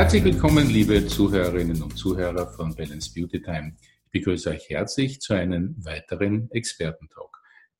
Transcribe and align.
Herzlich 0.00 0.24
willkommen, 0.24 0.70
liebe 0.70 1.06
Zuhörerinnen 1.06 1.82
und 1.82 1.94
Zuhörer 1.94 2.50
von 2.54 2.74
Balance 2.74 3.12
Beauty 3.14 3.42
Time. 3.42 3.74
Ich 4.06 4.10
begrüße 4.10 4.48
euch 4.48 4.70
herzlich 4.70 5.20
zu 5.20 5.34
einem 5.34 5.76
weiteren 5.84 6.50
Expertentalk. 6.52 7.29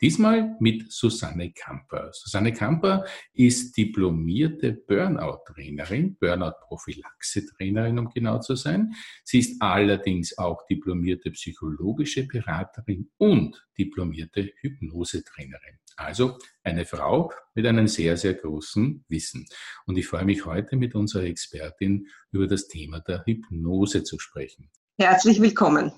Diesmal 0.03 0.57
mit 0.61 0.91
Susanne 0.91 1.53
Kamper. 1.53 2.11
Susanne 2.14 2.55
Kamper 2.55 3.05
ist 3.35 3.77
diplomierte 3.77 4.73
Burnout-Trainerin, 4.73 6.17
Burnout-Prophylaxe-Trainerin, 6.17 7.99
um 7.99 8.09
genau 8.09 8.39
zu 8.39 8.57
sein. 8.57 8.95
Sie 9.25 9.41
ist 9.41 9.61
allerdings 9.61 10.39
auch 10.39 10.67
diplomierte 10.67 11.31
psychologische 11.32 12.27
Beraterin 12.27 13.11
und 13.18 13.63
diplomierte 13.77 14.50
Hypnose-Trainerin. 14.63 15.79
Also 15.96 16.39
eine 16.62 16.87
Frau 16.87 17.31
mit 17.54 17.67
einem 17.67 17.87
sehr, 17.87 18.17
sehr 18.17 18.32
großen 18.32 19.04
Wissen. 19.09 19.46
Und 19.85 19.98
ich 19.98 20.07
freue 20.07 20.25
mich 20.25 20.46
heute 20.46 20.76
mit 20.76 20.95
unserer 20.95 21.25
Expertin 21.25 22.09
über 22.31 22.46
das 22.46 22.68
Thema 22.68 23.01
der 23.01 23.23
Hypnose 23.26 24.03
zu 24.03 24.18
sprechen. 24.18 24.71
Herzlich 24.98 25.43
willkommen. 25.43 25.93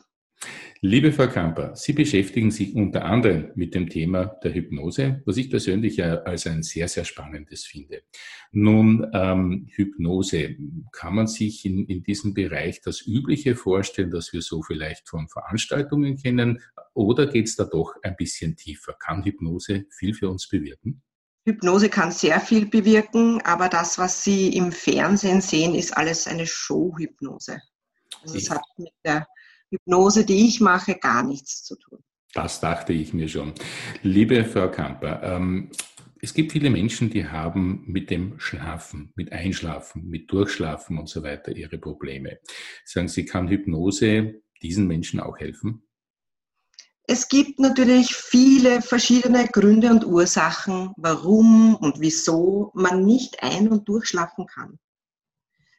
Liebe 0.85 1.13
Frau 1.13 1.29
Kamper, 1.29 1.77
Sie 1.77 1.93
beschäftigen 1.93 2.51
sich 2.51 2.75
unter 2.75 3.05
anderem 3.05 3.53
mit 3.55 3.73
dem 3.73 3.89
Thema 3.89 4.25
der 4.43 4.53
Hypnose, 4.53 5.23
was 5.27 5.37
ich 5.37 5.49
persönlich 5.49 5.99
ja 5.99 6.23
als 6.23 6.49
ein 6.49 6.65
sehr, 6.65 6.89
sehr 6.89 7.05
spannendes 7.05 7.65
finde. 7.65 8.03
Nun, 8.51 9.09
ähm, 9.15 9.69
Hypnose, 9.71 10.57
kann 10.91 11.15
man 11.15 11.29
sich 11.29 11.65
in, 11.65 11.87
in 11.87 12.03
diesem 12.03 12.35
Bereich 12.35 12.81
das 12.81 13.07
Übliche 13.07 13.55
vorstellen, 13.55 14.11
dass 14.11 14.33
wir 14.33 14.43
so 14.43 14.63
vielleicht 14.63 15.09
von 15.09 15.29
Veranstaltungen 15.29 16.17
kennen, 16.17 16.61
oder 16.95 17.29
geht 17.29 17.47
es 17.47 17.55
da 17.55 17.63
doch 17.63 17.95
ein 18.03 18.17
bisschen 18.17 18.57
tiefer? 18.57 18.95
Kann 18.95 19.23
Hypnose 19.23 19.87
viel 19.91 20.15
für 20.15 20.29
uns 20.29 20.49
bewirken? 20.49 21.01
Hypnose 21.45 21.91
kann 21.91 22.11
sehr 22.11 22.41
viel 22.41 22.67
bewirken, 22.67 23.41
aber 23.43 23.69
das, 23.69 23.99
was 23.99 24.25
Sie 24.25 24.49
im 24.57 24.73
Fernsehen 24.73 25.41
sehen, 25.41 25.77
ist 25.77 25.97
alles 25.97 26.27
eine 26.27 26.47
Show-Hypnose. 26.47 27.61
Also 28.23 28.37
es 28.37 28.51
hat 28.51 28.63
mit 28.79 28.93
der 29.05 29.27
Hypnose, 29.73 30.25
die 30.25 30.47
ich 30.47 30.61
mache, 30.61 30.95
gar 30.95 31.23
nichts 31.23 31.65
zu 31.65 31.77
tun. 31.77 31.99
Das 32.35 32.61
dachte 32.61 32.93
ich 32.93 33.13
mir 33.13 33.29
schon. 33.29 33.53
Liebe 34.03 34.45
Frau 34.45 34.71
Kamper, 34.71 35.23
ähm, 35.23 35.71
es 36.21 36.33
gibt 36.35 36.53
viele 36.53 36.71
Menschen, 36.71 37.11
die 37.11 37.27
haben 37.27 37.83
mit 37.87 38.09
dem 38.09 38.39
Schlafen, 38.39 39.13
mit 39.17 39.33
Einschlafen, 39.33 40.09
mit 40.09 40.31
Durchschlafen 40.31 40.99
und 40.99 41.09
so 41.09 41.23
weiter 41.25 41.51
ihre 41.51 41.79
Probleme. 41.79 42.39
Sagen 42.85 43.09
Sie, 43.09 43.25
kann 43.25 43.49
Hypnose 43.49 44.41
diesen 44.63 44.87
Menschen 44.87 45.19
auch 45.19 45.39
helfen? 45.39 45.83
Es 47.09 47.29
gibt 47.29 47.59
natürlich 47.59 48.15
viele 48.15 48.81
verschiedene 48.81 49.49
Gründe 49.49 49.91
und 49.91 50.07
Ursachen, 50.07 50.93
warum 50.97 51.75
und 51.75 51.99
wieso 51.99 52.71
man 52.75 53.05
nicht 53.05 53.43
ein- 53.43 53.69
und 53.69 53.89
durchschlafen 53.89 54.47
kann. 54.47 54.79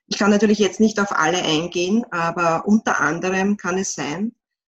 Ich 0.07 0.17
kann 0.17 0.31
natürlich 0.31 0.59
jetzt 0.59 0.79
nicht 0.79 0.99
auf 0.99 1.11
alle 1.11 1.41
eingehen, 1.41 2.05
aber 2.11 2.67
unter 2.67 2.99
anderem 2.99 3.57
kann 3.57 3.77
es 3.77 3.93
sein, 3.93 4.33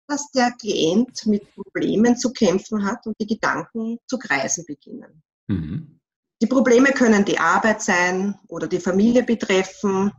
dass 0.09 0.31
der 0.31 0.53
Klient 0.53 1.27
mit 1.27 1.53
Problemen 1.55 2.17
zu 2.17 2.33
kämpfen 2.33 2.85
hat 2.85 3.07
und 3.07 3.17
die 3.21 3.27
Gedanken 3.27 3.99
zu 4.07 4.19
kreisen 4.19 4.65
beginnen. 4.67 5.23
Mhm. 5.49 6.01
Die 6.41 6.47
Probleme 6.47 6.93
können 6.93 7.25
die 7.25 7.39
Arbeit 7.39 7.83
sein 7.83 8.39
oder 8.49 8.67
die 8.67 8.79
Familie 8.79 9.23
betreffen. 9.23 10.13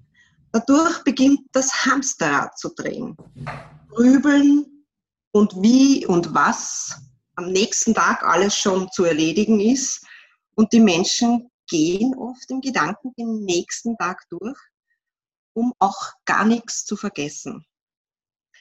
Dadurch 0.51 1.03
beginnt 1.03 1.41
das 1.51 1.85
Hamsterrad 1.85 2.57
zu 2.57 2.69
drehen. 2.75 3.15
Grübeln 3.89 4.65
und 5.31 5.53
wie 5.61 6.05
und 6.05 6.33
was 6.33 6.99
am 7.35 7.51
nächsten 7.51 7.93
Tag 7.93 8.23
alles 8.23 8.57
schon 8.57 8.89
zu 8.91 9.03
erledigen 9.03 9.59
ist. 9.59 10.03
Und 10.55 10.73
die 10.73 10.79
Menschen 10.79 11.51
gehen 11.67 12.15
oft 12.15 12.49
im 12.49 12.61
Gedanken 12.61 13.13
den 13.17 13.45
nächsten 13.45 13.95
Tag 13.97 14.23
durch 14.29 14.57
um 15.57 15.73
auch 15.79 16.13
gar 16.25 16.45
nichts 16.45 16.85
zu 16.85 16.95
vergessen. 16.95 17.65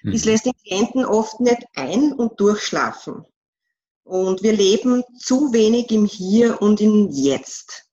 Mhm. 0.03 0.13
Das 0.13 0.25
lässt 0.25 0.47
den 0.47 0.57
Klienten 0.65 1.05
oft 1.05 1.41
nicht 1.41 1.63
ein- 1.75 2.15
und 2.15 2.41
durchschlafen. 2.41 3.23
Und 4.03 4.43
wir 4.43 4.55
leben 4.55 5.05
zu 5.19 5.53
wenig 5.53 5.91
im 5.91 6.07
Hier 6.07 6.63
und 6.63 6.81
im 6.81 7.11
Jetzt. 7.11 7.91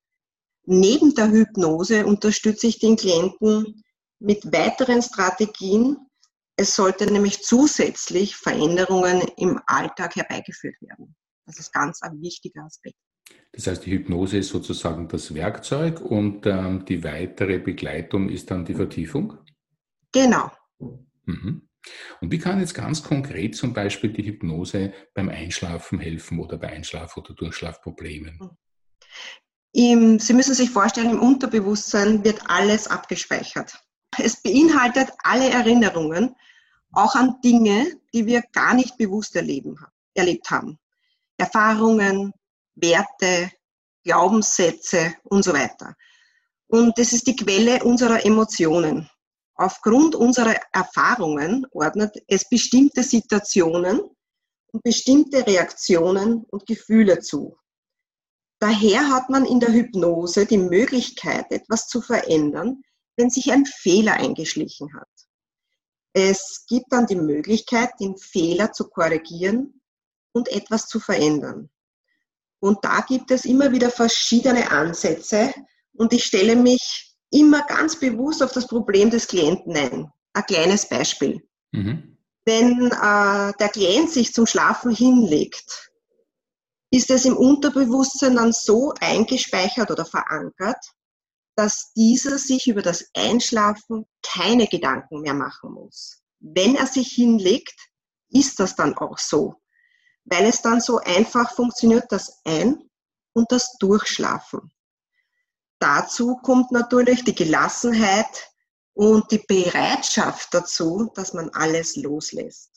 Neben 0.65 1.13
der 1.15 1.29
Hypnose 1.29 2.05
unterstütze 2.05 2.67
ich 2.67 2.79
den 2.79 2.95
Klienten 2.95 3.83
mit 4.19 4.45
weiteren 4.53 5.01
Strategien. 5.01 5.97
Es 6.55 6.73
sollte 6.73 7.11
nämlich 7.11 7.41
zusätzlich 7.41 8.37
Veränderungen 8.37 9.21
im 9.35 9.59
Alltag 9.65 10.15
herbeigeführt 10.15 10.81
werden. 10.81 11.13
Das 11.45 11.59
ist 11.59 11.73
ganz 11.73 12.01
ein 12.03 12.21
wichtiger 12.21 12.63
Aspekt. 12.63 12.95
Das 13.51 13.67
heißt, 13.67 13.85
die 13.85 13.91
Hypnose 13.91 14.37
ist 14.37 14.49
sozusagen 14.49 15.07
das 15.07 15.33
Werkzeug 15.35 16.01
und 16.01 16.45
ähm, 16.47 16.85
die 16.85 17.03
weitere 17.03 17.59
Begleitung 17.59 18.29
ist 18.29 18.49
dann 18.49 18.65
die 18.65 18.73
Vertiefung? 18.73 19.37
Genau. 20.11 20.51
Mhm. 21.25 21.67
Und 22.21 22.31
wie 22.31 22.39
kann 22.39 22.59
jetzt 22.59 22.73
ganz 22.73 23.03
konkret 23.03 23.55
zum 23.55 23.73
Beispiel 23.73 24.11
die 24.11 24.25
Hypnose 24.25 24.93
beim 25.13 25.29
Einschlafen 25.29 25.99
helfen 25.99 26.39
oder 26.39 26.57
bei 26.57 26.69
Einschlaf- 26.69 27.17
oder 27.17 27.33
Durchschlafproblemen? 27.33 28.57
Im, 29.73 30.19
Sie 30.19 30.33
müssen 30.33 30.53
sich 30.53 30.69
vorstellen, 30.69 31.11
im 31.11 31.19
Unterbewusstsein 31.19 32.23
wird 32.23 32.41
alles 32.47 32.87
abgespeichert. 32.87 33.83
Es 34.17 34.41
beinhaltet 34.41 35.09
alle 35.23 35.49
Erinnerungen, 35.49 36.35
auch 36.93 37.15
an 37.15 37.35
Dinge, 37.43 37.87
die 38.13 38.25
wir 38.25 38.43
gar 38.53 38.75
nicht 38.75 38.97
bewusst 38.97 39.35
erleben, 39.35 39.77
erlebt 40.13 40.49
haben. 40.51 40.77
Erfahrungen, 41.37 42.33
Werte, 42.75 43.51
Glaubenssätze 44.03 45.15
und 45.23 45.43
so 45.43 45.53
weiter. 45.53 45.95
Und 46.67 46.97
das 46.97 47.13
ist 47.13 47.27
die 47.27 47.35
Quelle 47.35 47.83
unserer 47.83 48.25
Emotionen. 48.25 49.09
Aufgrund 49.55 50.15
unserer 50.15 50.55
Erfahrungen 50.71 51.67
ordnet 51.71 52.15
es 52.27 52.49
bestimmte 52.49 53.03
Situationen 53.03 54.01
und 54.71 54.83
bestimmte 54.83 55.45
Reaktionen 55.45 56.43
und 56.49 56.65
Gefühle 56.65 57.19
zu. 57.19 57.57
Daher 58.59 59.09
hat 59.09 59.29
man 59.29 59.45
in 59.45 59.59
der 59.59 59.71
Hypnose 59.71 60.45
die 60.45 60.57
Möglichkeit, 60.57 61.51
etwas 61.51 61.87
zu 61.87 62.01
verändern, 62.01 62.81
wenn 63.15 63.29
sich 63.29 63.51
ein 63.51 63.65
Fehler 63.65 64.13
eingeschlichen 64.13 64.93
hat. 64.93 65.09
Es 66.13 66.65
gibt 66.67 66.91
dann 66.91 67.05
die 67.05 67.15
Möglichkeit, 67.15 67.91
den 67.99 68.17
Fehler 68.17 68.71
zu 68.71 68.87
korrigieren 68.87 69.81
und 70.31 70.47
etwas 70.47 70.87
zu 70.87 70.99
verändern. 70.99 71.69
Und 72.63 72.77
da 72.85 73.01
gibt 73.01 73.29
es 73.29 73.43
immer 73.43 73.73
wieder 73.73 73.89
verschiedene 73.89 74.71
Ansätze 74.71 75.53
und 75.97 76.13
ich 76.13 76.23
stelle 76.23 76.55
mich 76.55 77.13
immer 77.29 77.63
ganz 77.65 77.99
bewusst 77.99 78.41
auf 78.41 78.53
das 78.53 78.67
Problem 78.67 79.09
des 79.09 79.27
Klienten 79.27 79.75
ein. 79.75 80.09
Ein 80.31 80.45
kleines 80.45 80.87
Beispiel. 80.87 81.45
Mhm. 81.73 82.17
Wenn 82.45 82.85
äh, 82.85 83.51
der 83.59 83.69
Klient 83.69 84.11
sich 84.11 84.31
zum 84.33 84.45
Schlafen 84.45 84.95
hinlegt, 84.95 85.91
ist 86.89 87.11
es 87.11 87.25
im 87.25 87.35
Unterbewusstsein 87.35 88.37
dann 88.37 88.53
so 88.53 88.93
eingespeichert 89.01 89.91
oder 89.91 90.05
verankert, 90.05 90.79
dass 91.57 91.91
dieser 91.97 92.37
sich 92.37 92.69
über 92.69 92.81
das 92.81 93.09
Einschlafen 93.13 94.05
keine 94.21 94.67
Gedanken 94.67 95.19
mehr 95.19 95.33
machen 95.33 95.73
muss. 95.73 96.21
Wenn 96.39 96.75
er 96.77 96.87
sich 96.87 97.09
hinlegt, 97.09 97.75
ist 98.29 98.57
das 98.61 98.77
dann 98.77 98.97
auch 98.97 99.17
so 99.17 99.61
weil 100.25 100.45
es 100.45 100.61
dann 100.61 100.81
so 100.81 100.99
einfach 100.99 101.53
funktioniert, 101.53 102.05
das 102.09 102.41
Ein- 102.45 102.89
und 103.33 103.51
das 103.51 103.73
Durchschlafen. 103.79 104.71
Dazu 105.79 106.37
kommt 106.37 106.71
natürlich 106.71 107.23
die 107.23 107.35
Gelassenheit 107.35 108.51
und 108.93 109.29
die 109.31 109.39
Bereitschaft 109.39 110.53
dazu, 110.53 111.11
dass 111.15 111.33
man 111.33 111.49
alles 111.49 111.95
loslässt. 111.97 112.71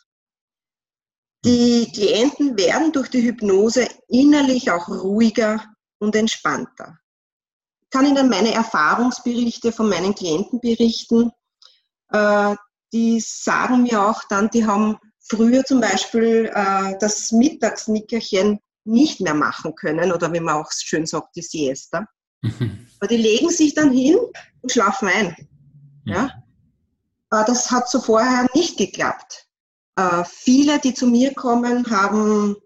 Die 1.45 1.89
Klienten 1.93 2.57
werden 2.57 2.91
durch 2.93 3.09
die 3.09 3.23
Hypnose 3.23 3.89
innerlich 4.09 4.71
auch 4.71 4.89
ruhiger 4.89 5.63
und 5.99 6.17
entspannter. 6.17 6.99
Ich 7.83 7.91
kann 7.91 8.07
Ihnen 8.07 8.29
meine 8.29 8.53
Erfahrungsberichte 8.53 9.71
von 9.71 9.89
meinen 9.89 10.15
Klienten 10.15 10.61
berichten. 10.61 11.31
Äh, 12.09 12.57
die 12.93 13.21
sagen 13.21 13.85
mir 13.85 14.03
auch 14.03 14.23
dann, 14.29 14.51
die 14.51 14.67
haben 14.67 14.99
früher 15.29 15.65
zum 15.65 15.81
Beispiel 15.81 16.51
äh, 16.55 16.95
das 17.01 17.33
Mittagsnickerchen 17.33 18.61
nicht 18.85 19.21
mehr 19.21 19.35
machen 19.35 19.75
können 19.75 20.13
oder 20.13 20.33
wie 20.33 20.41
man 20.41 20.57
auch 20.57 20.71
schön 20.73 21.07
sagt, 21.07 21.35
die 21.37 21.43
Siesta. 21.43 22.07
Mhm. 22.43 22.87
Aber 23.01 23.09
die 23.09 23.17
legen 23.17 23.51
sich 23.51 23.75
dann 23.75 23.91
hin 23.91 24.17
und 24.63 24.73
schlafen 24.73 25.09
ein. 25.09 25.37
Mhm. 26.05 26.13
Ja? 26.13 26.27
Äh, 27.33 27.45
das 27.47 27.71
hat 27.71 27.89
so 27.89 28.01
vorher 28.01 28.47
nicht 28.55 28.79
geklappt. 28.79 29.47
Äh, 29.97 30.25
viele, 30.25 30.79
die 30.79 30.95
zu 30.95 31.07
mir 31.07 31.35
kommen, 31.35 31.91
haben 31.91 32.57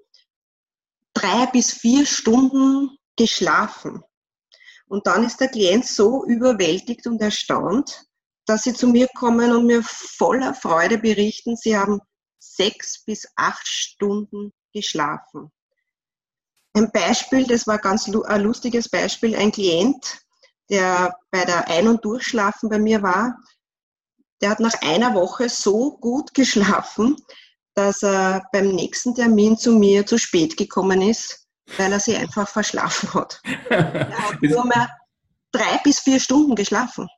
drei 1.15 1.47
bis 1.47 1.73
vier 1.73 2.07
Stunden 2.07 2.97
geschlafen. 3.17 4.03
Und 4.87 5.07
dann 5.07 5.25
ist 5.25 5.41
der 5.41 5.49
Klient 5.49 5.87
so 5.87 6.25
überwältigt 6.25 7.07
und 7.07 7.21
erstaunt, 7.23 8.07
dass 8.47 8.65
sie 8.65 8.75
zu 8.75 8.89
mir 8.89 9.07
kommen 9.15 9.53
und 9.53 9.67
mir 9.67 9.83
voller 9.85 10.55
Freude 10.55 10.99
berichten, 10.99 11.57
sie 11.57 11.77
haben 11.77 12.01
sechs 12.41 13.05
bis 13.05 13.29
acht 13.37 13.69
Stunden 13.69 14.53
geschlafen. 14.73 15.53
Ein 16.73 16.91
Beispiel, 16.93 17.47
das 17.47 17.67
war 17.67 17.79
ganz 17.79 18.09
ein 18.09 18.43
lustiges 18.43 18.89
Beispiel, 18.89 19.37
ein 19.37 19.53
Klient, 19.53 20.21
der 20.71 21.17
bei 21.31 21.45
der 21.45 21.69
Ein- 21.69 21.89
und 21.89 22.05
Durchschlafen 22.05 22.69
bei 22.69 22.79
mir 22.79 23.03
war, 23.03 23.37
der 24.41 24.51
hat 24.51 24.61
nach 24.61 24.75
einer 24.83 25.15
Woche 25.15 25.49
so 25.49 25.99
gut 25.99 26.33
geschlafen, 26.33 27.17
dass 27.75 28.03
er 28.03 28.47
beim 28.53 28.69
nächsten 28.69 29.15
Termin 29.15 29.57
zu 29.57 29.73
mir 29.73 30.07
zu 30.07 30.17
spät 30.17 30.57
gekommen 30.57 31.03
ist, 31.03 31.47
weil 31.77 31.93
er 31.93 32.01
sich 32.01 32.17
einfach 32.17 32.49
verschlafen 32.49 33.13
hat. 33.15 33.43
er 33.69 34.29
hat 34.29 34.43
nur 34.43 34.65
mehr 34.65 34.89
drei 35.53 35.81
bis 35.85 36.01
vier 36.01 36.21
Stunden 36.21 36.55
geschlafen. 36.55 37.09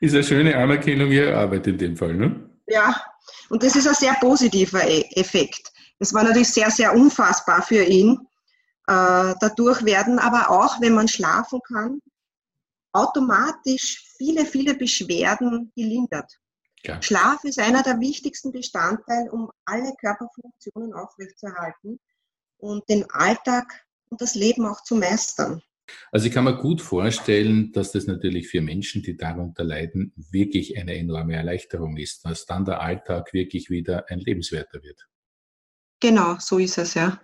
Ist 0.00 0.14
eine 0.14 0.24
schöne 0.24 0.56
Anerkennung 0.56 1.10
Ihrer 1.10 1.38
Arbeit 1.38 1.66
in 1.66 1.78
dem 1.78 1.96
Fall, 1.96 2.14
ne? 2.14 2.48
Ja, 2.66 3.02
und 3.50 3.62
das 3.62 3.76
ist 3.76 3.86
ein 3.86 3.94
sehr 3.94 4.14
positiver 4.14 4.86
e-, 4.86 5.08
Effekt. 5.12 5.72
Es 5.98 6.12
war 6.14 6.24
natürlich 6.24 6.52
sehr, 6.52 6.70
sehr 6.70 6.94
unfassbar 6.94 7.62
für 7.62 7.84
ihn. 7.84 8.18
Äh, 8.88 9.34
dadurch 9.40 9.84
werden 9.84 10.18
aber 10.18 10.50
auch, 10.50 10.80
wenn 10.80 10.94
man 10.94 11.08
schlafen 11.08 11.60
kann, 11.66 12.00
automatisch 12.92 14.14
viele, 14.16 14.44
viele 14.44 14.74
Beschwerden 14.74 15.72
gelindert. 15.76 16.30
Ja. 16.84 17.00
Schlaf 17.00 17.44
ist 17.44 17.58
einer 17.58 17.82
der 17.82 18.00
wichtigsten 18.00 18.50
Bestandteile, 18.50 19.30
um 19.30 19.50
alle 19.64 19.94
Körperfunktionen 20.00 20.92
aufrechtzuerhalten 20.94 22.00
und 22.58 22.88
den 22.88 23.08
Alltag 23.10 23.84
und 24.10 24.20
das 24.20 24.34
Leben 24.34 24.66
auch 24.66 24.82
zu 24.82 24.96
meistern. 24.96 25.62
Also 26.10 26.26
ich 26.26 26.32
kann 26.32 26.44
mir 26.44 26.56
gut 26.56 26.80
vorstellen, 26.80 27.72
dass 27.72 27.92
das 27.92 28.06
natürlich 28.06 28.48
für 28.48 28.60
Menschen, 28.60 29.02
die 29.02 29.16
darunter 29.16 29.64
leiden, 29.64 30.12
wirklich 30.30 30.78
eine 30.78 30.96
enorme 30.96 31.34
Erleichterung 31.34 31.96
ist, 31.96 32.24
dass 32.24 32.46
dann 32.46 32.64
der 32.64 32.80
Alltag 32.80 33.32
wirklich 33.32 33.70
wieder 33.70 34.04
ein 34.08 34.20
lebenswerter 34.20 34.82
wird. 34.82 35.08
Genau, 36.00 36.36
so 36.38 36.58
ist 36.58 36.78
es, 36.78 36.94
ja. 36.94 37.20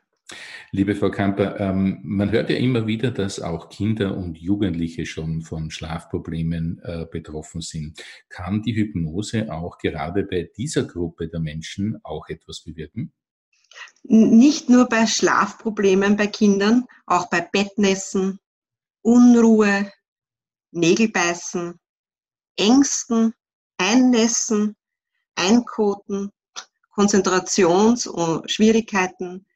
Liebe 0.72 0.94
Frau 0.94 1.10
Kamper, 1.10 1.58
ähm, 1.58 2.00
man 2.02 2.30
hört 2.30 2.50
ja 2.50 2.56
immer 2.56 2.86
wieder, 2.86 3.10
dass 3.10 3.40
auch 3.40 3.70
Kinder 3.70 4.16
und 4.16 4.36
Jugendliche 4.36 5.06
schon 5.06 5.40
von 5.40 5.70
Schlafproblemen 5.70 6.80
äh, 6.84 7.06
betroffen 7.10 7.62
sind. 7.62 8.02
Kann 8.28 8.60
die 8.62 8.74
Hypnose 8.74 9.50
auch 9.50 9.78
gerade 9.78 10.24
bei 10.24 10.50
dieser 10.56 10.84
Gruppe 10.84 11.28
der 11.28 11.40
Menschen 11.40 11.98
auch 12.02 12.28
etwas 12.28 12.60
bewirken? 12.62 13.12
Nicht 14.02 14.68
nur 14.68 14.88
bei 14.88 15.06
Schlafproblemen 15.06 16.16
bei 16.16 16.26
Kindern, 16.26 16.84
auch 17.06 17.30
bei 17.30 17.40
Bettnässen, 17.40 18.38
Unruhe, 19.08 19.90
Nägelbeißen, 20.70 21.80
Ängsten, 22.56 23.32
Einnässen, 23.78 24.76
Einkoten, 25.34 26.30
Konzentrationsschwierigkeiten, 26.90 29.46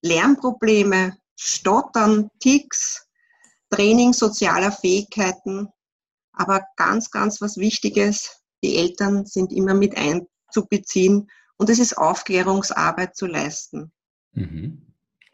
Lernprobleme, 0.00 1.18
Stottern, 1.36 2.30
Ticks, 2.40 3.06
Training 3.68 4.14
sozialer 4.14 4.72
Fähigkeiten. 4.72 5.68
Aber 6.32 6.62
ganz, 6.76 7.10
ganz 7.10 7.42
was 7.42 7.58
Wichtiges, 7.58 8.40
die 8.64 8.78
Eltern 8.78 9.26
sind 9.26 9.52
immer 9.52 9.74
mit 9.74 9.94
einzubeziehen 9.94 11.30
und 11.58 11.68
es 11.68 11.78
ist 11.78 11.98
Aufklärungsarbeit 11.98 13.14
zu 13.14 13.26
leisten. 13.26 13.92
Mhm. 14.32 14.91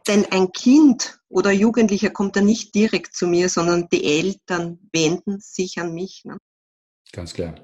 Denn 0.08 0.24
ein 0.32 0.50
Kind 0.52 1.20
oder 1.28 1.52
Jugendlicher 1.52 2.10
kommt 2.10 2.34
da 2.34 2.40
nicht 2.40 2.74
direkt 2.74 3.14
zu 3.14 3.26
mir, 3.26 3.48
sondern 3.48 3.88
die 3.90 4.04
Eltern 4.04 4.78
wenden 4.92 5.38
sich 5.40 5.78
an 5.78 5.92
mich. 5.92 6.24
Ne? 6.24 6.38
Ganz 7.12 7.34
klar. 7.34 7.54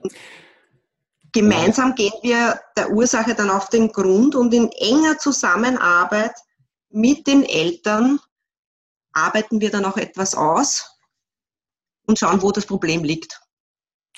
Gemeinsam 1.32 1.94
gehen 1.94 2.12
wir 2.22 2.60
der 2.76 2.90
Ursache 2.90 3.34
dann 3.34 3.50
auf 3.50 3.68
den 3.70 3.88
Grund 3.88 4.36
und 4.36 4.54
in 4.54 4.70
enger 4.70 5.18
Zusammenarbeit 5.18 6.34
mit 6.90 7.26
den 7.26 7.44
Eltern 7.44 8.20
arbeiten 9.12 9.60
wir 9.60 9.70
dann 9.70 9.84
auch 9.84 9.96
etwas 9.96 10.34
aus 10.34 10.98
und 12.06 12.18
schauen, 12.18 12.42
wo 12.42 12.52
das 12.52 12.66
Problem 12.66 13.02
liegt. 13.02 13.40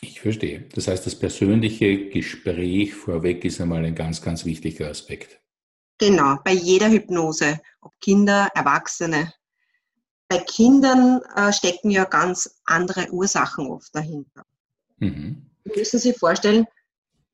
Ich 0.03 0.21
verstehe. 0.21 0.69
Das 0.75 0.89
heißt, 0.89 1.07
das 1.07 1.19
persönliche 1.19 2.11
Gespräch 2.11 2.95
vorweg 2.95 3.45
ist 3.45 3.61
einmal 3.61 3.85
ein 3.85 3.95
ganz, 3.95 4.21
ganz 4.21 4.45
wichtiger 4.45 4.91
Aspekt. 4.91 5.41
Genau, 5.99 6.37
bei 6.45 6.53
jeder 6.53 6.89
Hypnose, 6.89 7.61
ob 7.81 7.99
Kinder, 8.01 8.51
Erwachsene. 8.55 9.33
Bei 10.29 10.39
Kindern 10.39 11.23
äh, 11.35 11.53
stecken 11.53 11.91
ja 11.91 12.05
ganz 12.05 12.61
andere 12.65 13.11
Ursachen 13.11 13.69
oft 13.69 13.95
dahinter. 13.95 14.45
Mhm. 14.99 15.47
Sie 15.65 15.79
müssen 15.79 15.99
sich 15.99 16.17
vorstellen, 16.19 16.67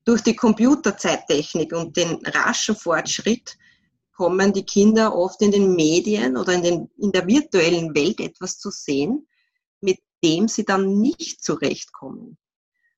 durch 0.05 0.21
die 0.21 0.35
Computerzeittechnik 0.35 1.73
und 1.73 1.95
den 1.95 2.19
raschen 2.25 2.75
Fortschritt 2.75 3.57
kommen 4.15 4.53
die 4.53 4.65
Kinder 4.65 5.15
oft 5.15 5.41
in 5.41 5.51
den 5.51 5.75
Medien 5.75 6.37
oder 6.37 6.53
in, 6.53 6.61
den, 6.61 6.89
in 6.97 7.11
der 7.11 7.25
virtuellen 7.25 7.95
Welt 7.95 8.19
etwas 8.19 8.59
zu 8.59 8.69
sehen, 8.69 9.27
mit 9.81 9.99
dem 10.23 10.47
sie 10.47 10.65
dann 10.65 10.99
nicht 10.99 11.43
zurechtkommen. 11.43 12.37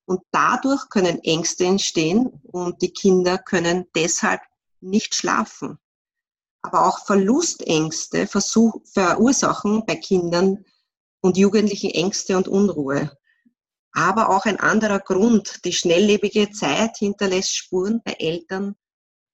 Und 0.05 0.21
dadurch 0.31 0.89
können 0.89 1.19
Ängste 1.23 1.65
entstehen 1.65 2.27
und 2.43 2.81
die 2.81 2.91
Kinder 2.91 3.37
können 3.37 3.85
deshalb 3.95 4.41
nicht 4.85 5.15
schlafen. 5.15 5.77
Aber 6.61 6.87
auch 6.87 7.05
Verlustängste 7.05 8.27
versuch, 8.27 8.81
verursachen 8.85 9.85
bei 9.85 9.95
Kindern 9.95 10.65
und 11.21 11.37
Jugendlichen 11.37 11.91
Ängste 11.91 12.37
und 12.37 12.47
Unruhe. 12.47 13.15
Aber 13.91 14.29
auch 14.29 14.45
ein 14.45 14.59
anderer 14.59 14.99
Grund, 14.99 15.63
die 15.63 15.73
schnelllebige 15.73 16.51
Zeit 16.51 16.97
hinterlässt 16.97 17.55
Spuren 17.55 18.01
bei 18.03 18.13
Eltern 18.13 18.75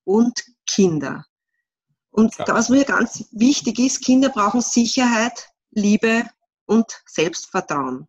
und 0.03 0.43
Kindern. 0.67 1.23
Und 2.11 2.37
ja. 2.37 2.47
was 2.49 2.69
mir 2.69 2.83
ganz 2.83 3.25
wichtig 3.31 3.79
ist, 3.79 4.03
Kinder 4.03 4.29
brauchen 4.29 4.61
Sicherheit, 4.61 5.49
Liebe 5.71 6.25
und 6.65 6.85
Selbstvertrauen. 7.05 8.07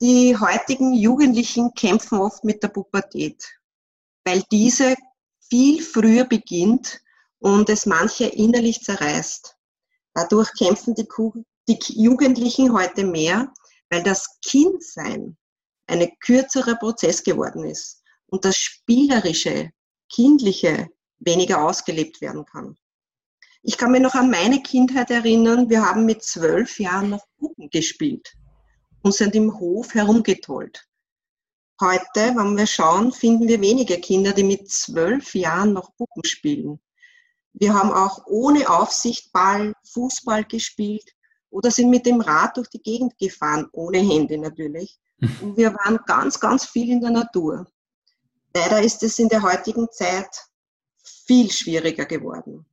Die 0.00 0.36
heutigen 0.36 0.94
Jugendlichen 0.94 1.74
kämpfen 1.74 2.18
oft 2.18 2.44
mit 2.44 2.62
der 2.62 2.68
Pubertät, 2.68 3.44
weil 4.24 4.42
diese 4.50 4.94
viel 5.48 5.82
früher 5.82 6.24
beginnt 6.24 7.00
und 7.38 7.68
es 7.68 7.86
manche 7.86 8.26
innerlich 8.26 8.82
zerreißt. 8.82 9.56
Dadurch 10.14 10.52
kämpfen 10.54 10.94
die, 10.94 11.06
die 11.68 12.02
Jugendlichen 12.02 12.72
heute 12.72 13.04
mehr, 13.04 13.52
weil 13.90 14.02
das 14.02 14.38
Kindsein 14.44 15.36
ein 15.86 16.10
kürzerer 16.20 16.76
Prozess 16.76 17.22
geworden 17.22 17.64
ist 17.64 18.02
und 18.26 18.44
das 18.44 18.56
Spielerische, 18.56 19.70
Kindliche 20.10 20.88
weniger 21.18 21.62
ausgelebt 21.64 22.20
werden 22.20 22.44
kann. 22.44 22.76
Ich 23.62 23.76
kann 23.76 23.92
mich 23.92 24.00
noch 24.00 24.14
an 24.14 24.30
meine 24.30 24.62
Kindheit 24.62 25.10
erinnern. 25.10 25.68
Wir 25.68 25.84
haben 25.84 26.06
mit 26.06 26.22
zwölf 26.22 26.78
Jahren 26.78 27.10
noch 27.10 27.24
Puppen 27.38 27.68
gespielt 27.70 28.32
und 29.02 29.14
sind 29.14 29.34
im 29.34 29.58
Hof 29.58 29.94
herumgetollt. 29.94 30.88
Heute, 31.80 32.34
wenn 32.34 32.56
wir 32.56 32.66
schauen, 32.66 33.12
finden 33.12 33.46
wir 33.46 33.60
wenige 33.60 34.00
Kinder, 34.00 34.32
die 34.32 34.42
mit 34.42 34.68
zwölf 34.68 35.32
Jahren 35.36 35.74
noch 35.74 35.94
Puppen 35.96 36.24
spielen. 36.24 36.80
Wir 37.52 37.72
haben 37.72 37.92
auch 37.92 38.26
ohne 38.26 38.68
Aufsicht 38.68 39.32
Ball, 39.32 39.74
Fußball 39.92 40.44
gespielt 40.44 41.14
oder 41.50 41.70
sind 41.70 41.90
mit 41.90 42.04
dem 42.04 42.20
Rad 42.20 42.56
durch 42.56 42.68
die 42.68 42.82
Gegend 42.82 43.16
gefahren, 43.16 43.68
ohne 43.72 43.98
Hände 43.98 44.38
natürlich. 44.38 44.98
Und 45.40 45.56
wir 45.56 45.72
waren 45.72 46.00
ganz, 46.04 46.40
ganz 46.40 46.64
viel 46.66 46.90
in 46.90 47.00
der 47.00 47.10
Natur. 47.10 47.66
Leider 48.54 48.82
ist 48.82 49.04
es 49.04 49.20
in 49.20 49.28
der 49.28 49.42
heutigen 49.42 49.88
Zeit 49.92 50.48
viel 51.26 51.48
schwieriger 51.50 52.06
geworden. 52.06 52.66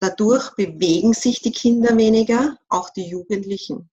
Dadurch 0.00 0.54
bewegen 0.54 1.12
sich 1.12 1.42
die 1.42 1.52
Kinder 1.52 1.96
weniger, 1.98 2.56
auch 2.70 2.88
die 2.90 3.08
Jugendlichen. 3.08 3.90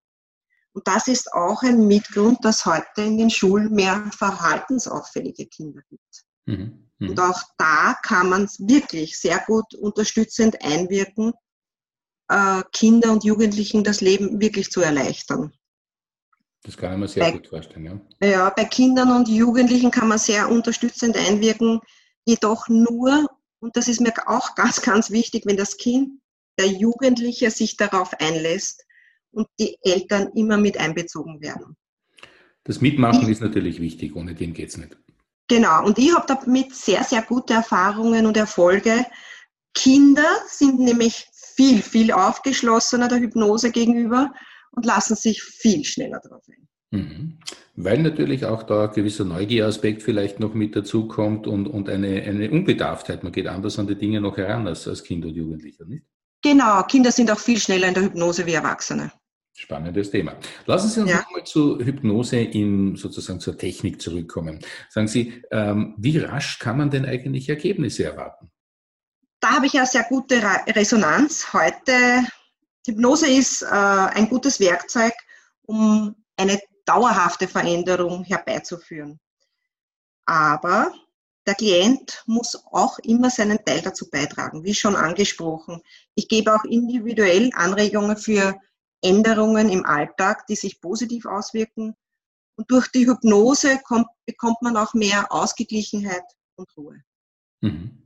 Und 0.76 0.86
das 0.90 1.08
ist 1.08 1.32
auch 1.32 1.64
ein 1.64 1.88
Mitgrund, 1.88 2.44
dass 2.44 2.66
heute 2.66 3.02
in 3.02 3.18
den 3.18 3.30
Schulen 3.30 3.74
mehr 3.74 4.12
verhaltensauffällige 4.12 5.46
Kinder 5.46 5.82
gibt. 5.90 6.26
Mhm. 6.48 6.90
Mhm. 7.00 7.10
Und 7.10 7.20
auch 7.22 7.42
da 7.58 7.96
kann 8.04 8.30
man 8.30 8.50
wirklich 8.60 9.18
sehr 9.18 9.40
gut 9.48 9.74
unterstützend 9.76 10.62
einwirken, 10.62 11.32
äh, 12.28 12.62
Kinder 12.74 13.14
und 13.14 13.24
Jugendlichen 13.24 13.86
das 13.86 14.02
Leben 14.02 14.42
wirklich 14.42 14.70
zu 14.70 14.82
erleichtern. 14.82 15.54
Das 16.64 16.76
kann 16.76 17.00
man 17.00 17.08
sehr 17.08 17.24
bei, 17.24 17.32
gut 17.32 17.48
vorstellen, 17.48 18.04
ja. 18.20 18.28
Ja, 18.28 18.50
bei 18.50 18.66
Kindern 18.66 19.12
und 19.12 19.30
Jugendlichen 19.30 19.92
kann 19.92 20.10
man 20.10 20.18
sehr 20.18 20.50
unterstützend 20.50 21.16
einwirken, 21.16 21.80
jedoch 22.26 22.68
nur 22.68 23.30
und 23.60 23.78
das 23.78 23.88
ist 23.88 24.02
mir 24.02 24.14
auch 24.26 24.56
ganz, 24.56 24.82
ganz 24.82 25.10
wichtig, 25.10 25.46
wenn 25.46 25.56
das 25.58 25.78
Kind, 25.78 26.20
der 26.60 26.68
Jugendliche 26.68 27.50
sich 27.50 27.78
darauf 27.78 28.14
einlässt 28.20 28.85
und 29.36 29.48
die 29.60 29.78
Eltern 29.82 30.30
immer 30.36 30.58
mit 30.58 30.80
einbezogen 30.80 31.42
werden. 31.42 31.76
Das 32.64 32.82
Mitmachen 32.82 33.24
ich, 33.24 33.30
ist 33.30 33.42
natürlich 33.42 33.80
wichtig, 33.80 34.16
ohne 34.16 34.34
dem 34.34 34.54
geht 34.54 34.70
es 34.70 34.78
nicht. 34.78 34.98
Genau, 35.48 35.86
und 35.86 36.00
ich 36.00 36.16
habe 36.16 36.26
damit 36.28 36.74
sehr, 36.74 37.04
sehr 37.04 37.22
gute 37.22 37.54
Erfahrungen 37.54 38.26
und 38.26 38.36
Erfolge. 38.36 39.06
Kinder 39.76 40.28
sind 40.48 40.80
nämlich 40.80 41.28
viel, 41.56 41.82
viel 41.82 42.12
aufgeschlossener 42.12 43.08
der 43.08 43.20
Hypnose 43.20 43.72
gegenüber 43.72 44.34
und 44.72 44.86
lassen 44.86 45.16
sich 45.16 45.44
viel 45.44 45.84
schneller 45.86 46.20
darauf 46.24 46.44
ein. 46.48 46.68
Mhm. 46.92 47.40
Weil 47.76 48.02
natürlich 48.02 48.46
auch 48.46 48.64
da 48.64 48.86
ein 48.86 48.94
gewisser 48.94 49.26
Neugieraspekt 49.26 50.02
vielleicht 50.02 50.40
noch 50.40 50.54
mit 50.54 50.76
dazu 50.76 51.08
kommt 51.08 51.46
und, 51.46 51.68
und 51.68 51.90
eine, 51.90 52.24
eine 52.24 52.50
Unbedarftheit. 52.50 53.24
Man 53.24 53.34
geht 53.34 53.48
anders 53.48 53.78
an 53.78 53.88
die 53.88 53.98
Dinge 53.98 54.22
noch 54.22 54.38
heran 54.38 54.68
als, 54.68 54.88
als 54.88 55.04
Kind 55.04 55.26
und 55.26 55.36
Jugendlicher, 55.36 55.86
nicht? 55.86 56.06
Genau, 56.42 56.84
Kinder 56.84 57.12
sind 57.12 57.32
auch 57.32 57.40
viel 57.40 57.60
schneller 57.60 57.88
in 57.88 57.94
der 57.94 58.04
Hypnose 58.04 58.46
wie 58.46 58.54
Erwachsene. 58.54 59.12
Spannendes 59.58 60.12
Thema. 60.12 60.36
Lassen 60.66 60.90
Sie 60.90 61.00
uns 61.00 61.12
ja. 61.12 61.22
nochmal 61.22 61.46
zu 61.46 61.80
Hypnose 61.80 62.40
in 62.40 62.98
sozusagen 62.98 63.40
zur 63.40 63.58
Technik 63.58 64.02
zurückkommen. 64.02 64.60
Sagen 64.90 65.08
Sie, 65.08 65.42
ähm, 65.50 65.96
wie 65.98 66.18
rasch 66.18 66.60
kann 66.60 66.78
man 66.78 66.90
denn 66.90 67.06
eigentlich 67.06 67.48
Ergebnisse 67.48 68.04
erwarten? 68.04 68.52
Da 69.40 69.52
habe 69.52 69.68
ich 69.68 69.74
ja 69.74 69.86
sehr 69.86 70.04
gute 70.04 70.42
Resonanz. 70.68 71.54
Heute, 71.54 72.26
Hypnose 72.86 73.32
ist 73.32 73.62
äh, 73.62 73.68
ein 73.68 74.28
gutes 74.28 74.60
Werkzeug, 74.60 75.14
um 75.62 76.16
eine 76.36 76.60
dauerhafte 76.84 77.48
Veränderung 77.48 78.26
herbeizuführen. 78.26 79.22
Aber 80.26 80.92
der 81.48 81.56
Klient 81.56 82.24
muss 82.26 82.62
auch 82.72 83.00
immer 83.00 83.30
seinen 83.30 83.64
Teil 83.64 83.82
dazu 83.82 84.10
beitragen, 84.10 84.66
wie 84.66 84.74
schon 84.74 84.98
angesprochen. 84.98 85.82
Ich 86.14 86.28
gebe 86.28 86.54
auch 86.54 86.66
individuell 86.66 87.52
Anregungen 87.54 88.18
für 88.18 88.60
Änderungen 89.06 89.70
im 89.70 89.86
Alltag, 89.86 90.48
die 90.48 90.56
sich 90.56 90.82
positiv 90.82 91.26
auswirken. 91.26 91.96
Und 92.58 92.72
durch 92.72 92.88
die 92.88 93.08
Hypnose 93.08 93.80
kommt, 93.84 94.08
bekommt 94.26 94.62
man 94.62 94.78
auch 94.78 94.94
mehr 94.94 95.32
Ausgeglichenheit 95.32 96.24
und 96.56 96.68
Ruhe. 96.78 97.02
Mhm. 97.62 98.02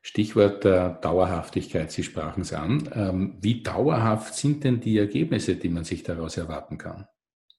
Stichwort 0.00 0.64
der 0.64 0.90
Dauerhaftigkeit, 0.94 1.92
Sie 1.92 2.02
sprachen 2.02 2.42
es 2.42 2.52
an. 2.52 2.90
Ähm, 2.92 3.38
wie 3.40 3.62
dauerhaft 3.62 4.34
sind 4.34 4.64
denn 4.64 4.80
die 4.80 4.98
Ergebnisse, 4.98 5.54
die 5.54 5.68
man 5.68 5.84
sich 5.84 6.02
daraus 6.02 6.36
erwarten 6.36 6.76
kann? 6.76 7.06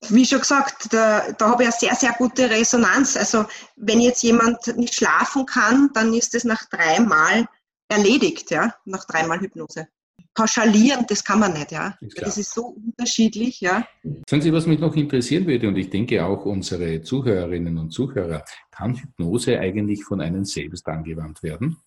Wie 0.10 0.25
schon 0.25 0.39
gesagt, 0.39 0.93
da, 0.93 1.31
da 1.31 1.50
habe 1.50 1.63
ich 1.63 1.69
eine 1.69 1.77
sehr, 1.79 1.95
sehr 1.95 2.12
gute 2.17 2.50
Resonanz. 2.50 3.15
Also 3.15 3.45
wenn 3.77 4.01
jetzt 4.01 4.24
jemand 4.24 4.75
nicht 4.75 4.95
schlafen 4.95 5.45
kann, 5.45 5.91
dann 5.93 6.13
ist 6.13 6.36
es 6.36 6.43
nach 6.43 6.65
dreimal 6.69 7.48
erledigt, 7.88 8.51
ja, 8.51 8.75
nach 8.83 9.05
dreimal 9.05 9.39
Hypnose 9.39 9.88
pauschalieren, 10.33 11.05
das 11.07 11.23
kann 11.23 11.39
man 11.39 11.53
nicht, 11.53 11.71
ja. 11.71 11.97
Ist 12.01 12.21
das 12.21 12.37
ist 12.37 12.53
so 12.53 12.75
unterschiedlich, 12.85 13.61
ja. 13.61 13.87
Sagen 14.27 14.41
Sie, 14.41 14.53
was 14.53 14.65
mich 14.65 14.79
noch 14.79 14.95
interessieren 14.95 15.45
würde, 15.47 15.67
und 15.67 15.77
ich 15.77 15.89
denke 15.89 16.25
auch 16.25 16.45
unsere 16.45 17.01
Zuhörerinnen 17.01 17.77
und 17.77 17.91
Zuhörer, 17.91 18.43
kann 18.71 18.95
Hypnose 18.95 19.59
eigentlich 19.59 20.03
von 20.03 20.21
einem 20.21 20.45
selbst 20.45 20.87
angewandt 20.87 21.43
werden? 21.43 21.77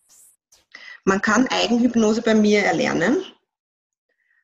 Man 1.04 1.20
kann 1.22 1.46
Eigenhypnose 1.48 2.22
bei 2.22 2.34
mir 2.34 2.60
erlernen, 2.60 3.18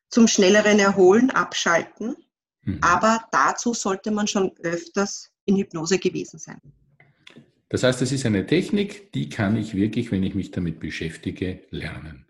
zum 0.09 0.27
schnelleren 0.27 0.79
Erholen, 0.79 1.31
abschalten, 1.31 2.15
mhm. 2.63 2.79
aber 2.81 3.25
dazu 3.31 3.73
sollte 3.73 4.11
man 4.11 4.27
schon 4.27 4.51
öfters 4.61 5.31
in 5.45 5.57
Hypnose 5.57 5.97
gewesen 5.97 6.39
sein. 6.39 6.61
Das 7.69 7.83
heißt, 7.83 8.01
es 8.03 8.11
ist 8.11 8.25
eine 8.25 8.45
Technik, 8.45 9.11
die 9.13 9.29
kann 9.29 9.57
ich 9.57 9.73
wirklich, 9.73 10.11
wenn 10.11 10.23
ich 10.23 10.35
mich 10.35 10.51
damit 10.51 10.79
beschäftige, 10.79 11.63
lernen. 11.71 12.27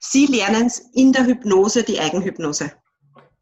Sie 0.00 0.26
lernen 0.26 0.66
es 0.66 0.90
in 0.94 1.12
der 1.12 1.26
Hypnose, 1.26 1.82
die 1.82 1.98
Eigenhypnose. 1.98 2.72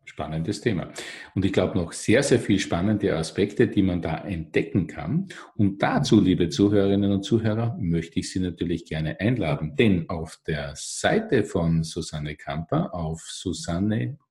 Spannendes 0.05 0.61
Thema. 0.61 0.93
Und 1.35 1.45
ich 1.45 1.55
glaube 1.55 1.79
noch 1.79 1.93
sehr, 1.93 2.23
sehr 2.23 2.39
viel 2.39 2.59
spannende 2.59 3.17
Aspekte, 3.17 3.67
die 3.67 3.83
man 3.83 4.03
da 4.03 4.19
entdecken 4.19 4.87
kann. 4.87 5.29
Und 5.57 5.83
dazu, 5.83 6.21
liebe 6.21 6.51
Zuhörerinnen 6.51 7.13
und 7.13 7.23
Zuhörer, 7.23 7.79
möchte 7.81 8.21
ich 8.21 8.31
Sie 8.31 8.41
natürlich 8.41 8.85
gerne 8.85 9.19
einladen. 9.21 9.75
Denn 9.75 10.11
auf 10.11 10.39
der 10.47 10.75
Seite 10.77 11.45
von 11.45 11.83
Susanne 11.83 12.37
Kamper, 12.37 12.95
auf 12.95 13.23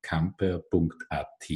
susannekamper.at, 0.02 1.48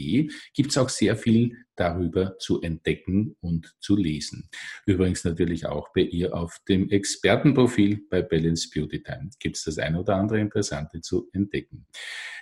gibt 0.53 0.71
es 0.71 0.77
auch 0.77 0.89
sehr 0.89 1.15
viel 1.15 1.65
darüber 1.75 2.37
zu 2.39 2.61
entdecken 2.61 3.35
und 3.41 3.75
zu 3.79 3.95
lesen. 3.95 4.49
Übrigens 4.85 5.23
natürlich 5.23 5.65
auch 5.65 5.89
bei 5.93 6.01
ihr 6.01 6.33
auf 6.35 6.59
dem 6.67 6.89
Expertenprofil 6.89 8.01
bei 8.09 8.21
Balance 8.21 8.69
Beauty 8.73 9.03
Time 9.03 9.29
gibt 9.39 9.57
es 9.57 9.65
das 9.65 9.77
ein 9.77 9.95
oder 9.95 10.15
andere 10.15 10.39
Interessante 10.39 11.01
zu 11.01 11.29
entdecken. 11.33 11.85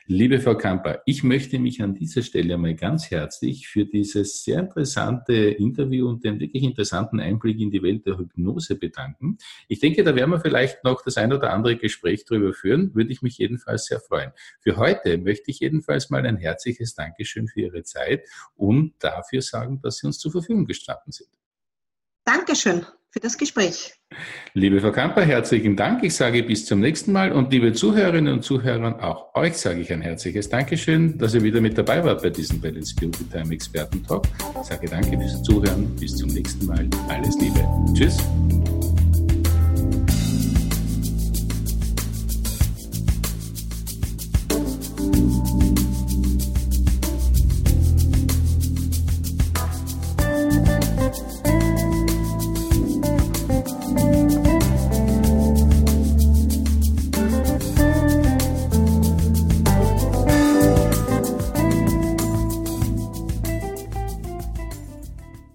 Liebe 0.06 0.42
Frau 0.42 0.58
Kamper, 0.58 1.02
ich 1.06 1.24
möchte 1.24 1.60
mich 1.60 1.82
an 1.82 1.94
dieser 1.94 2.24
Stelle 2.24 2.56
einmal 2.56 2.76
ganz 2.76 3.10
herzlich 3.10 3.70
für 3.70 3.86
dieses 3.86 4.44
sehr 4.44 4.60
interessante 4.60 5.34
Interview 5.34 6.10
und 6.10 6.26
den 6.26 6.42
wirklich 6.42 6.64
interessanten 6.64 7.22
Einblick 7.22 7.58
in 7.62 7.72
die 7.72 7.82
Welt 7.82 8.06
der 8.06 8.18
Hypnose 8.18 8.76
bedanken. 8.76 9.38
Ich 9.70 9.80
denke, 9.80 10.04
da 10.04 10.14
werden 10.14 10.32
wir 10.32 10.42
vielleicht 10.42 10.84
noch 10.84 11.02
das 11.04 11.16
ein 11.16 11.32
oder 11.32 11.54
andere 11.54 11.78
Gespräch 11.78 12.26
darüber 12.26 12.54
führen, 12.54 12.94
würde 12.94 13.14
ich 13.14 13.22
mich 13.22 13.38
jedenfalls 13.38 13.86
sehr 13.86 14.02
freuen. 14.02 14.34
Für 14.60 14.76
heute 14.76 15.18
möchte 15.18 15.50
ich 15.52 15.62
jedenfalls 15.62 15.93
mal 16.10 16.26
ein 16.26 16.38
herzliches 16.38 16.96
Dankeschön 16.96 17.48
für 17.48 17.62
Ihre 17.62 17.84
Zeit 17.84 18.26
und 18.56 18.94
dafür 19.00 19.42
sagen, 19.42 19.82
dass 19.82 19.98
Sie 19.98 20.08
uns 20.08 20.20
zur 20.20 20.32
Verfügung 20.32 20.66
gestanden 20.66 21.12
sind. 21.12 21.30
Dankeschön 22.26 22.86
für 23.14 23.20
das 23.20 23.38
Gespräch. 23.38 23.94
Liebe 24.54 24.82
Frau 24.82 24.92
Kamper, 24.92 25.22
herzlichen 25.22 25.76
Dank. 25.76 26.04
Ich 26.04 26.16
sage 26.16 26.42
bis 26.44 26.66
zum 26.66 26.80
nächsten 26.80 27.12
Mal 27.12 27.32
und 27.32 27.52
liebe 27.52 27.72
Zuhörerinnen 27.72 28.34
und 28.34 28.44
Zuhörer, 28.44 29.04
auch 29.04 29.36
euch 29.36 29.56
sage 29.56 29.82
ich 29.82 29.94
ein 29.94 30.02
herzliches 30.02 30.50
Dankeschön, 30.50 31.18
dass 31.20 31.36
ihr 31.36 31.44
wieder 31.44 31.62
mit 31.62 31.78
dabei 31.78 32.04
wart 32.04 32.24
bei 32.24 32.32
diesem 32.32 32.60
Balance 32.60 32.96
Beauty 32.96 33.24
Time 33.26 33.54
Experten 33.54 34.04
Talk. 34.04 34.26
Ich 34.62 34.68
sage 34.68 34.88
danke 34.88 35.18
fürs 35.18 35.44
Zuhören. 35.44 35.96
Bis 35.96 36.16
zum 36.18 36.30
nächsten 36.30 36.66
Mal. 36.66 36.90
Alles 37.08 37.40
Liebe. 37.40 37.64
Tschüss. 37.94 38.18